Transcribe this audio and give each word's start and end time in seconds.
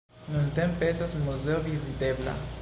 Nuntempe 0.35 0.89
estas 0.93 1.13
muzeo 1.27 1.61
vizitebla. 1.69 2.35